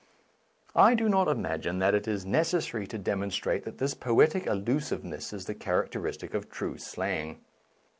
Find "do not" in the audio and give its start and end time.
0.97-1.27